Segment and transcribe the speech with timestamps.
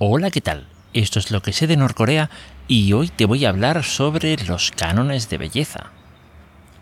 [0.00, 0.66] Hola, ¿qué tal?
[0.92, 2.28] Esto es lo que sé de Norcorea
[2.66, 5.92] y hoy te voy a hablar sobre los cánones de belleza.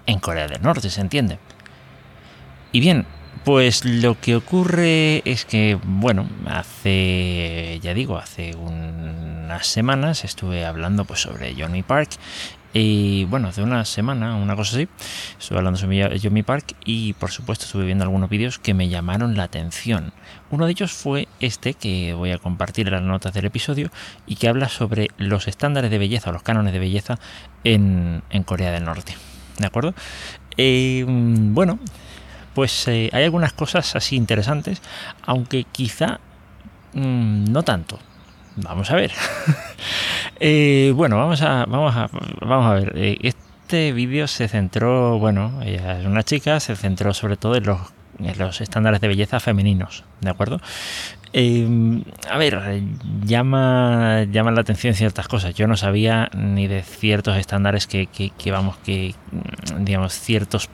[0.06, 1.38] En Corea del Norte, se entiende.
[2.72, 3.04] Y bien,
[3.44, 11.04] pues lo que ocurre es que, bueno, hace, ya digo, hace unas semanas estuve hablando
[11.04, 12.12] pues sobre Johnny Park
[12.74, 14.88] y bueno, hace una semana, una cosa así,
[15.38, 19.36] estuve hablando sobre Yomi Park y por supuesto estuve viendo algunos vídeos que me llamaron
[19.36, 20.12] la atención.
[20.50, 23.90] Uno de ellos fue este que voy a compartir en las notas del episodio
[24.26, 27.18] y que habla sobre los estándares de belleza o los cánones de belleza
[27.64, 29.16] en, Corea del Norte.
[29.58, 29.94] ¿De acuerdo?
[30.56, 31.78] Eh, bueno,
[32.54, 34.80] pues eh, hay algunas cosas así interesantes,
[35.26, 36.20] aunque quizá
[36.94, 37.98] mm, no tanto.
[38.56, 39.12] Vamos a ver.
[40.44, 42.08] Eh, bueno, vamos a, vamos a,
[42.40, 42.92] vamos a ver.
[42.96, 47.62] Eh, este vídeo se centró, bueno, ella es una chica, se centró sobre todo en
[47.62, 47.78] los,
[48.38, 50.60] los estándares de belleza femeninos, ¿de acuerdo?
[51.32, 52.82] Eh, a ver,
[53.24, 55.54] llama, llama la atención ciertas cosas.
[55.54, 59.14] Yo no sabía ni de ciertos estándares que, que vamos, que,
[59.78, 60.68] digamos, ciertos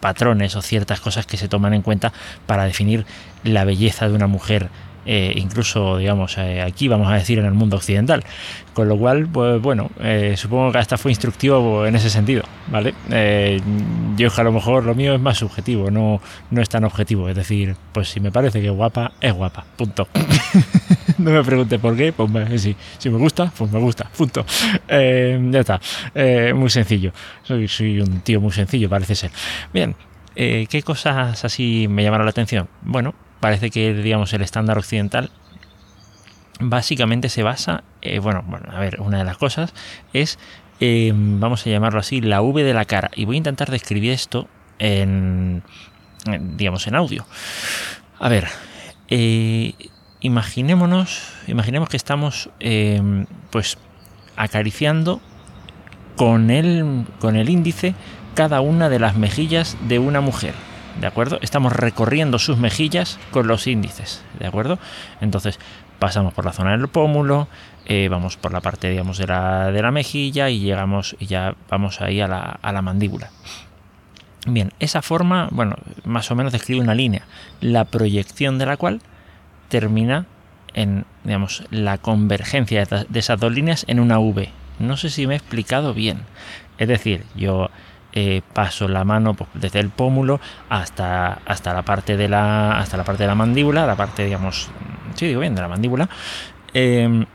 [0.00, 2.12] patrones o ciertas cosas que se toman en cuenta
[2.46, 3.06] para definir
[3.44, 4.68] la belleza de una mujer
[5.06, 8.24] eh, incluso, digamos, eh, aquí vamos a decir en el mundo occidental.
[8.74, 12.92] Con lo cual, pues bueno, eh, supongo que hasta fue instructivo en ese sentido, ¿vale?
[14.16, 17.28] yo a lo mejor lo mío es más subjetivo, no, no es tan objetivo.
[17.28, 20.08] Es decir, pues si me parece que guapa, es guapa, punto.
[21.18, 24.44] no me pregunte por qué, pues si, si me gusta, pues me gusta, punto.
[24.88, 25.80] ya está,
[26.54, 27.12] muy sencillo.
[27.44, 29.30] Soy, soy un tío muy sencillo, parece ser.
[29.72, 29.94] Bien,
[30.34, 32.68] ¿qué cosas así me llamaron la atención?
[32.82, 35.30] Bueno, parece que digamos el estándar occidental
[36.60, 39.72] básicamente se basa, eh, bueno, bueno, a ver, una de las cosas
[40.12, 40.38] es,
[40.80, 43.10] eh, vamos a llamarlo así, la V de la cara.
[43.14, 45.62] Y voy a intentar describir esto en,
[46.56, 47.26] digamos, en audio.
[48.18, 48.48] A ver,
[49.08, 49.74] eh,
[50.20, 52.50] imaginémonos, imaginemos que estamos,
[53.50, 53.78] pues,
[54.36, 55.20] acariciando
[56.16, 57.94] con el, con el índice
[58.34, 60.54] cada una de las mejillas de una mujer.
[61.00, 61.38] ¿De acuerdo?
[61.42, 64.78] Estamos recorriendo sus mejillas con los índices, ¿de acuerdo?
[65.20, 65.58] Entonces
[65.98, 67.48] pasamos por la zona del pómulo,
[67.86, 71.54] eh, vamos por la parte, digamos, de la, de la mejilla y llegamos y ya
[71.68, 73.30] vamos ahí a la, a la mandíbula.
[74.46, 77.22] Bien, esa forma, bueno, más o menos describe una línea,
[77.60, 79.00] la proyección de la cual
[79.68, 80.26] termina
[80.74, 84.50] en, digamos, la convergencia de esas dos líneas en una V.
[84.78, 86.20] No sé si me he explicado bien.
[86.78, 87.70] Es decir, yo
[88.18, 90.40] eh, paso la mano pues, desde el pómulo
[90.70, 94.70] hasta, hasta la parte de la hasta la parte de la mandíbula, la parte digamos,
[95.14, 96.08] sí digo bien, de la mandíbula.
[96.72, 97.26] Em,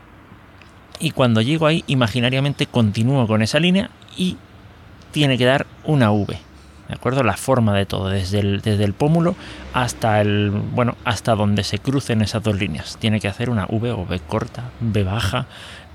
[0.98, 4.36] y cuando llego ahí, imaginariamente continúo con esa línea y
[5.12, 6.36] tiene que dar una V.
[6.92, 7.22] ¿De acuerdo?
[7.22, 9.34] La forma de todo, desde el, desde el pómulo
[9.72, 10.50] hasta el.
[10.50, 12.98] bueno, hasta donde se crucen esas dos líneas.
[13.00, 15.46] Tiene que hacer una V o V corta, V baja,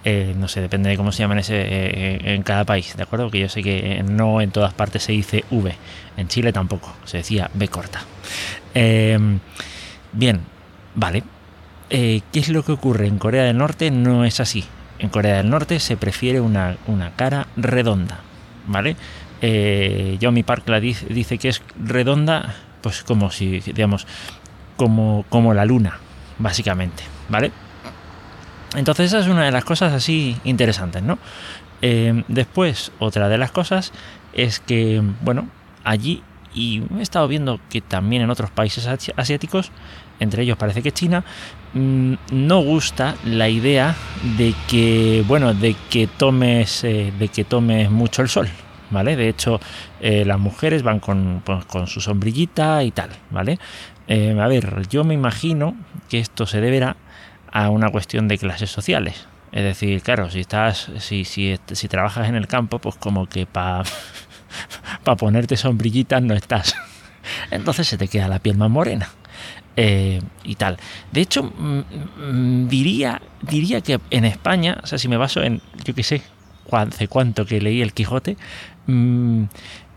[0.03, 3.29] eh, no sé, depende de cómo se llaman ese, eh, en cada país, ¿de acuerdo?
[3.29, 5.75] Que yo sé que no en todas partes se dice V,
[6.17, 8.01] en Chile tampoco, se decía B corta.
[8.73, 9.39] Em,
[10.13, 10.39] bien,
[10.95, 11.23] vale.
[11.91, 13.05] Eh, ¿Qué es lo que ocurre?
[13.05, 14.65] En Corea del Norte no es así.
[14.97, 16.77] En Corea del Norte se prefiere una,
[17.15, 18.21] cara redonda,
[18.65, 18.95] ¿vale?
[19.41, 24.07] Yomi Park la dice, dice, que es redonda, pues como si, digamos,
[24.77, 25.99] como, como la luna,
[26.39, 27.51] básicamente, ¿vale?
[28.75, 31.17] Entonces esa es una de las cosas así interesantes, ¿no?
[31.81, 33.91] Eh, después, otra de las cosas
[34.33, 35.47] es que, bueno,
[35.83, 36.23] allí,
[36.53, 39.71] y he estado viendo que también en otros países asiáticos,
[40.19, 41.23] entre ellos parece que China,
[41.73, 43.95] mm, no gusta la idea
[44.37, 48.49] de que, bueno, de que tomes, eh, de que tomes mucho el sol,
[48.89, 49.15] ¿vale?
[49.15, 49.59] De hecho,
[50.01, 53.59] eh, las mujeres van con, pues, con, su sombrillita y tal, ¿vale?
[54.09, 55.75] a ver, yo me imagino
[56.07, 56.95] que esto se deberá
[57.51, 59.27] a una cuestión de clases sociales.
[59.51, 63.45] Es decir, claro, si estás, si, si, si trabajas en el campo, pues como que
[63.45, 63.83] para
[65.03, 66.75] pa ponerte sombrillitas no estás.
[67.51, 69.09] Entonces se te queda la piel más morena.
[69.79, 70.77] Eh, y tal.
[71.11, 71.83] De hecho, mm,
[72.31, 76.23] mm, diría, diría que en España, o sea, si me baso en, yo qué sé,
[76.71, 78.37] hace cuánto que leí el Quijote,
[78.87, 79.43] mm,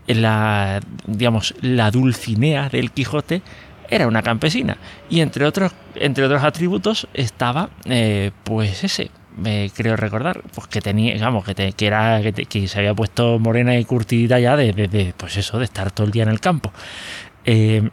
[0.07, 3.41] la, digamos, la Dulcinea del Quijote
[3.89, 4.77] era una campesina.
[5.09, 10.81] Y entre otros, entre otros atributos estaba, eh, pues ese, me creo recordar, pues que
[10.81, 15.37] tenía, digamos, que, que era, que, se había puesto morena y curtidita ya de, pues
[15.37, 16.71] eso, de estar todo el día en el campo.
[17.45, 17.89] Eh,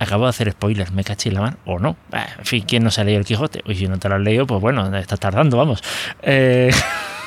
[0.00, 1.96] acabo de hacer spoilers, me caché la mano, o no.
[2.12, 3.62] En fin, ¿quién no se ha leído el Quijote?
[3.66, 5.82] Oye, si no te lo has leído, pues bueno, estás tardando, vamos.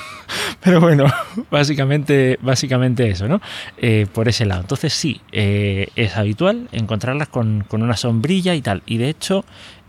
[0.62, 1.06] Pero bueno,
[1.52, 3.42] básicamente, básicamente eso, ¿no?
[3.78, 4.62] Eh, por ese lado.
[4.62, 8.84] Entonces sí, eh, es habitual encontrarlas con, una sombrilla y tal.
[8.86, 9.44] Y de hecho,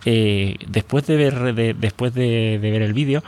[0.05, 3.23] eh, después de ver después de, ver el vídeo,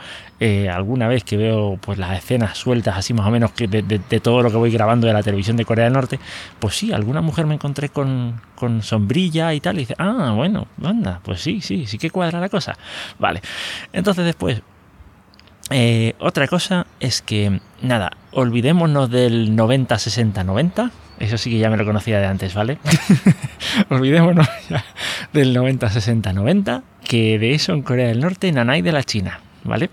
[0.71, 4.41] alguna vez que veo pues las escenas sueltas así más o menos que de, todo
[4.41, 6.19] lo que voy grabando de la televisión de Corea del Norte,
[6.59, 10.67] pues sí, alguna mujer me encontré con, con sombrilla y tal, y dice, ah, bueno,
[10.83, 12.75] anda, pues sí, sí, sí que cuadra la cosa.
[13.19, 13.41] Vale.
[13.93, 14.61] Entonces después
[15.71, 20.91] eh, otra cosa es que, nada, olvidémonos del 90-60-90.
[21.19, 22.77] Eso sí que ya me lo conocía de antes, ¿vale?
[23.89, 24.83] olvidémonos ya
[25.31, 29.89] del 90-60-90, que de eso en Corea del Norte hay de la China, ¿vale?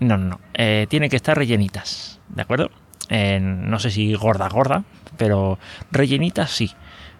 [0.00, 2.70] No, no, eh, tiene que estar rellenitas, ¿de acuerdo?
[3.10, 4.84] no sé si gorda, gorda,
[5.16, 5.58] pero
[5.90, 6.70] rellenitas sí.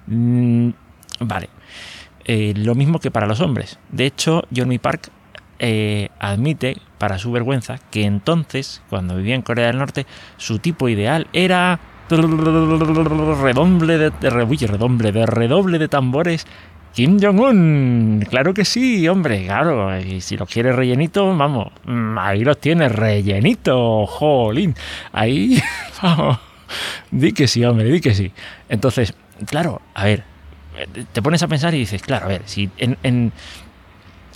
[0.06, 0.70] Mm,
[1.18, 1.48] vale.
[2.24, 3.78] Eh, lo mismo que para los hombres.
[3.90, 5.10] De hecho, Johnny Park
[5.60, 10.06] eh, admite, para su vergüenza, que entonces, cuando vivía en Corea del Norte,
[10.38, 11.78] su tipo ideal era
[12.08, 16.46] redoble de, redoble de redoble de tambores
[16.94, 22.42] Kim Jong-un, claro que sí, hombre, claro, y si los quieres rellenito, vamos, mm, ahí
[22.42, 24.74] los tienes, rellenito, jolín,
[25.12, 25.62] ahí,
[27.10, 28.32] di que sí, hombre, di que sí.
[28.68, 29.14] Entonces,
[29.46, 30.24] claro, a ver,
[31.12, 33.32] te pones a pensar y dices, claro, a ver, si en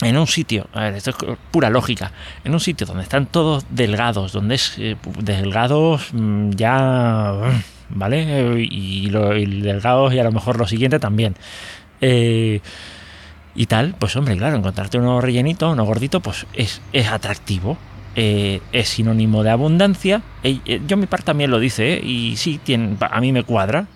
[0.02, 1.16] un sitio, a ver, esto es
[1.50, 2.12] pura lógica,
[2.44, 7.32] en un sitio donde están todos delgados, donde es eh, delgados mm, ya,
[7.90, 8.66] ¿vale?
[8.68, 11.34] Y, delgados y a lo mejor lo siguiente también.
[12.00, 12.60] Eh,
[13.54, 17.78] y tal, pues hombre, claro, encontrarte uno rellenito, uno gordito, pues es, es atractivo.
[18.16, 20.22] Eh, es sinónimo de abundancia.
[20.86, 23.86] yo mi parte también lo dice, y sí, tiene, a mí me cuadra.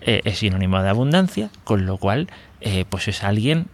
[0.00, 2.28] es sinónimo de abundancia, con lo cual,
[2.88, 3.66] pues es alguien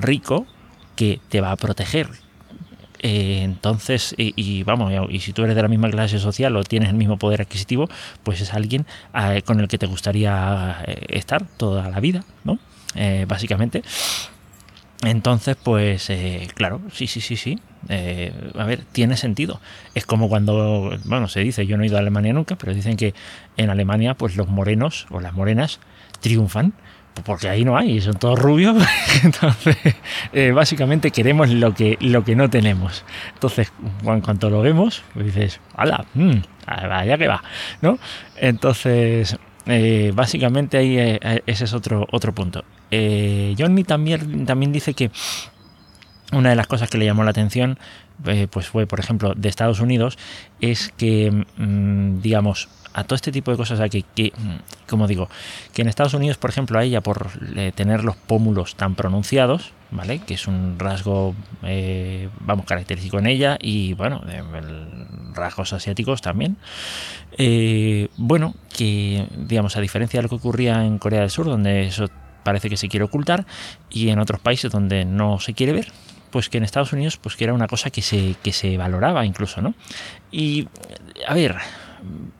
[0.00, 0.46] rico,
[0.96, 2.08] que te va a proteger.
[2.98, 6.88] Eh, entonces, y, vamos, y si tú eres de la misma clase social o tienes
[6.88, 7.88] el mismo poder adquisitivo,
[8.22, 12.58] pues es alguien eh, con el que te gustaría eh, estar toda la vida, ¿no?
[13.28, 13.82] básicamente.
[15.02, 16.10] Entonces, pues,
[16.54, 17.58] claro, sí, sí, sí, sí.
[17.90, 19.60] a ver, tiene sentido.
[19.94, 22.96] Es como cuando, bueno, se dice, yo no he ido a Alemania nunca, pero dicen
[22.96, 23.12] que
[23.58, 25.78] en Alemania, pues los morenos o las morenas
[26.20, 26.72] triunfan
[27.24, 28.76] porque ahí no hay, son todos rubios,
[29.24, 29.76] entonces
[30.32, 33.04] eh, básicamente queremos lo que, lo que no tenemos.
[33.34, 33.72] Entonces,
[34.04, 36.04] en cuanto lo vemos, pues dices, ¡hala!
[36.14, 37.42] Mmm, vaya que va,
[37.80, 37.98] ¿no?
[38.36, 39.36] Entonces,
[39.66, 42.64] eh, básicamente ahí eh, ese es otro, otro punto.
[42.90, 45.10] Johnny también, también dice que
[46.32, 47.78] una de las cosas que le llamó la atención
[48.50, 50.18] pues fue, por ejemplo, de Estados Unidos,
[50.60, 54.32] es que, mm, digamos, a todo este tipo de cosas aquí, que,
[54.88, 55.28] como digo,
[55.74, 59.72] que en Estados Unidos, por ejemplo, a ella por eh, tener los pómulos tan pronunciados,
[59.90, 60.20] ¿vale?
[60.20, 64.22] Que es un rasgo, eh, vamos, característico en ella y, bueno,
[65.34, 66.56] rasgos asiáticos también.
[67.36, 71.86] Eh, bueno, que, digamos, a diferencia de lo que ocurría en Corea del Sur, donde
[71.86, 72.08] eso
[72.44, 73.44] parece que se quiere ocultar,
[73.90, 75.92] y en otros países donde no se quiere ver,
[76.36, 79.24] pues que en Estados Unidos pues que era una cosa que se, que se valoraba
[79.24, 79.72] incluso, ¿no?
[80.30, 80.68] Y,
[81.26, 81.56] a ver,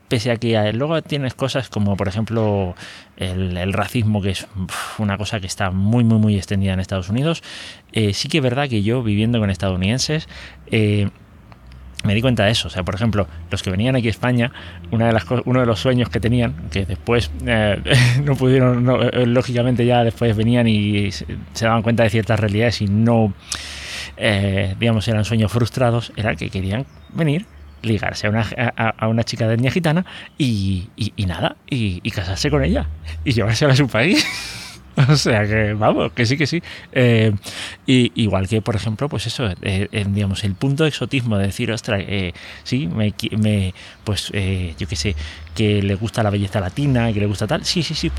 [0.08, 2.75] pese a que luego tienes cosas como por ejemplo
[3.16, 4.48] el, racismo que es
[4.98, 7.43] una cosa que está muy muy muy extendida en Estados Unidos
[7.93, 10.28] eh, sí que es verdad que yo viviendo con estadounidenses
[10.70, 11.08] eh,
[12.06, 12.69] me di cuenta de eso.
[12.69, 14.52] O sea, por ejemplo, los que venían aquí a España,
[14.90, 17.82] una de las, uno de los sueños que tenían, que después eh,
[18.25, 18.87] no pudieron,
[19.32, 21.26] lógicamente ya después venían y se,
[21.60, 23.34] daban cuenta de ciertas realidades y no,
[24.16, 27.46] digamos, eran sueños frustrados, era que querían venir
[27.82, 28.46] ligarse a una,
[28.76, 30.04] a, una chica de etnia gitana
[30.38, 32.88] y, y, nada, y, y, casarse con ella
[33.25, 34.26] y llevársela a su país.
[35.08, 36.62] o sea que, vamos, que sí, que sí.
[36.92, 37.32] Eh,
[37.86, 41.46] y, igual que, por ejemplo, pues eso, eh, eh, digamos, el punto de exotismo de
[41.46, 42.02] decir, ostras,
[42.62, 43.74] sí, me, me
[44.04, 45.14] pues yo qué sé,
[45.54, 47.64] que le gusta la belleza latina, que le gusta tal.
[47.64, 48.10] Sí, sí, sí,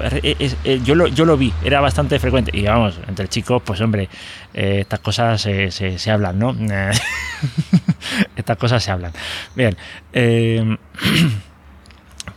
[0.83, 2.51] yo, lo, yo lo vi, era bastante frecuente.
[2.53, 4.09] Y vamos, entre chicos, pues hombre,
[4.53, 6.55] estas cosas se, se hablan, ¿no?
[8.35, 9.13] estas cosas se hablan.
[9.55, 9.75] Bien,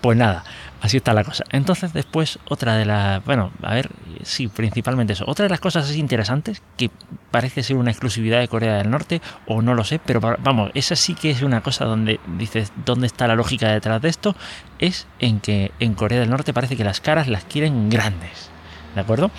[0.00, 0.44] pues nada.
[0.80, 1.44] Así está la cosa.
[1.50, 3.24] Entonces después otra de las...
[3.24, 3.90] Bueno, a ver,
[4.22, 5.24] sí, principalmente eso.
[5.26, 6.90] Otra de las cosas interesantes, que
[7.30, 10.96] parece ser una exclusividad de Corea del Norte, o no lo sé, pero vamos, esa
[10.96, 14.34] sí que es una cosa donde dices, ¿dónde está la lógica detrás de esto?
[14.78, 18.50] Es en que en Corea del Norte parece que las caras las quieren grandes.
[18.94, 19.30] ¿De acuerdo?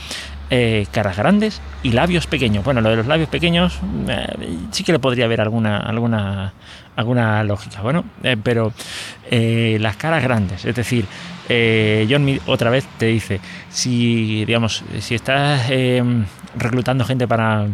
[0.53, 2.65] Eh, caras grandes y labios pequeños.
[2.65, 3.79] Bueno, lo de los labios pequeños
[4.09, 6.51] eh, sí que le podría haber alguna, alguna,
[6.97, 7.81] alguna lógica.
[7.81, 8.73] Bueno, eh, pero
[9.29, 11.05] las caras grandes, es decir,
[12.09, 13.39] John otra vez te dice,
[13.69, 15.71] si digamos, si estás
[16.57, 17.67] reclutando gente para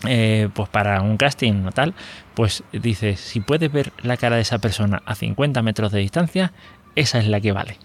[0.00, 1.92] pues para un casting o tal,
[2.32, 6.52] pues dice, si puedes ver la cara de esa persona a 50 metros de distancia,
[6.94, 7.76] esa es la que vale.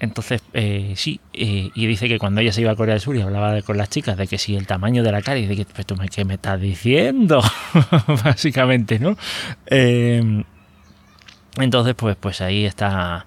[0.00, 3.16] Entonces, eh, sí, eh, y dice que cuando ella se iba a Corea del Sur
[3.16, 5.54] y hablaba con las chicas de que si el tamaño de la cara, y de
[5.54, 7.42] que, pues tú me, ¿qué me estás diciendo?
[8.24, 9.16] Básicamente, ¿no?
[9.66, 10.42] Eh,
[11.58, 13.26] entonces, pues, pues ahí está,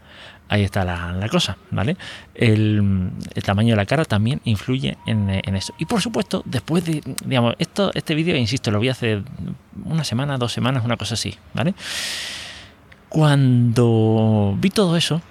[0.50, 1.96] ahí está la, cosa, ¿vale?
[2.34, 3.12] El,
[3.46, 5.76] tamaño de la cara también influye en, en, eso.
[5.78, 9.22] Y por supuesto, después de, digamos, esto, este vídeo, insisto, lo vi hace
[9.86, 11.76] una semana, dos semanas, una cosa así, ¿vale?
[13.10, 15.22] Cuando vi todo eso,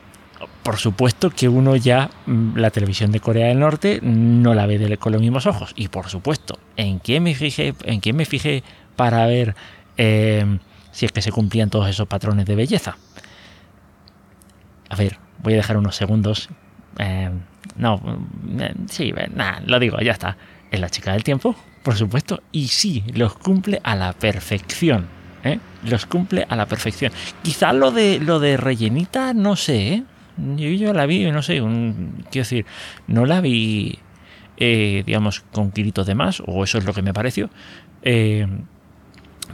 [0.63, 4.97] por supuesto que uno ya mm, la televisión de Corea del Norte no la ve
[4.99, 5.73] con los mismos ojos.
[5.77, 8.63] Y por supuesto, ¿en quién me fijé, en quién me fijé
[8.97, 9.55] para ver
[9.97, 10.59] eh,
[10.91, 12.97] si es que se cumplían todos esos patrones de belleza?
[14.89, 16.49] A ver, voy a dejar unos segundos.
[16.99, 17.31] Eh,
[17.77, 18.01] no,
[18.59, 20.37] eh, sí, nada, lo digo, ya está.
[20.71, 25.07] Es la chica del tiempo, por supuesto, y sí, los cumple a la perfección.
[25.83, 27.13] Los cumple a la perfección.
[27.43, 30.05] Quizá lo de lo de rellenita, no sé, ¿eh?
[30.37, 32.67] Yo, yo la vi, no sé, un, quiero decir,
[33.07, 33.99] no la vi,
[34.57, 37.51] eh, digamos, con kilitos de más, o eso es lo que me pareció.
[38.03, 38.47] Eh,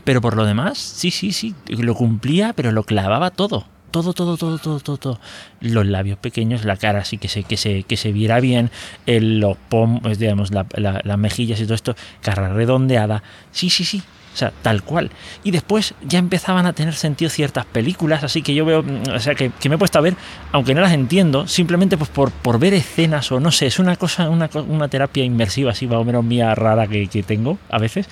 [0.05, 3.67] pero por lo demás, sí, sí, sí, lo cumplía, pero lo clavaba todo.
[3.91, 5.21] Todo, todo, todo, todo, todo, todo.
[5.61, 8.71] Los labios pequeños, la cara así que se, que se, que se viera bien,
[9.07, 13.23] los pom, digamos, las mejillas y todo esto, cara redondeada.
[13.51, 15.11] Sí, sí, sí, o sea, tal cual.
[15.45, 19.21] Y después ya empezaban a tener sentido ciertas películas, así que yo veo, mm, o
[19.21, 20.15] sea, que, me he puesto a ver,
[20.53, 23.97] aunque no las entiendo, simplemente pues por, por ver escenas o no sé, es una
[23.97, 28.09] cosa, una, una terapia inmersiva así más o menos mía rara que, tengo a veces.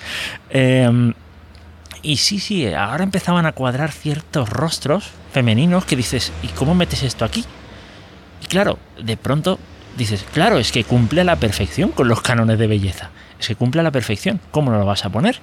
[0.49, 1.13] Em,
[2.01, 7.03] y sí, sí, ahora empezaban a cuadrar ciertos rostros femeninos que dices, ¿y cómo metes
[7.03, 7.45] esto aquí?
[8.43, 9.59] Y claro, de pronto
[9.97, 13.09] dices, claro, es que cumple a la perfección con los cánones de belleza.
[13.39, 14.39] Es que cumple a la perfección.
[14.51, 15.39] ¿Cómo no lo vas a poner?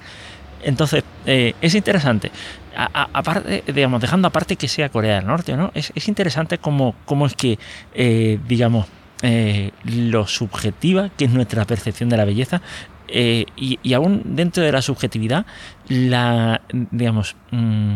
[0.65, 2.31] Entonces, eh, es interesante.
[2.75, 5.71] aparte, digamos, dejando aparte que sea Corea del Norte, ¿no?
[5.75, 6.95] Es, interesante cómo,
[7.25, 7.57] es que,
[7.93, 8.87] eh, digamos,
[9.21, 12.61] eh, lo subjetiva, que es nuestra percepción de la belleza,
[13.07, 15.45] y, aún dentro de la subjetividad,
[15.87, 17.95] digamos, mm,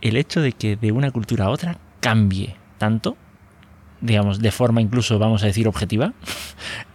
[0.00, 3.16] el hecho de que de una cultura a otra cambie tanto
[4.00, 6.12] digamos, de forma incluso, vamos a decir, objetiva,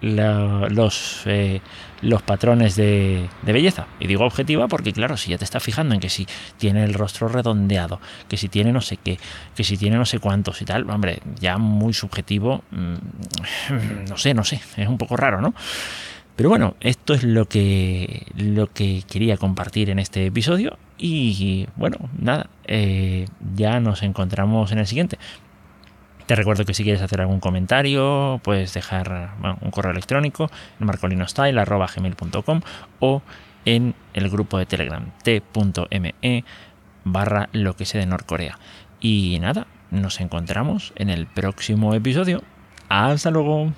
[0.00, 1.60] los, eh,
[2.02, 3.86] los patrones de, belleza.
[3.98, 6.26] Y digo objetiva porque, claro, si ya te estás fijando en que si
[6.58, 9.18] tiene el rostro redondeado, que si tiene no sé qué,
[9.54, 14.34] que si tiene no sé cuántos y tal, hombre, ya muy subjetivo, mm, no sé,
[14.34, 15.54] no sé, es un poco raro, ¿no?
[16.36, 21.98] Pero bueno, esto es lo que, lo que quería compartir en este episodio y bueno,
[22.18, 25.18] nada, eh, ya nos encontramos en el siguiente.
[26.30, 29.32] Te recuerdo que si quieres hacer algún comentario, puedes dejar
[29.62, 32.60] un correo electrónico en marcolinostyle.gmail.com
[33.00, 33.22] o
[33.64, 36.44] en el grupo de Telegram t.me
[37.02, 38.60] barra lo que sé de Norcorea.
[39.00, 42.44] Y nada, nos encontramos en el próximo episodio.
[42.88, 43.72] Hasta luego.